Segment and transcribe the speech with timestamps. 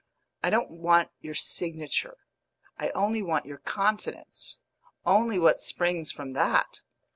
[0.41, 2.17] I don't want your signature;
[2.79, 4.63] I only want your confidence
[5.05, 6.81] only what springs from that.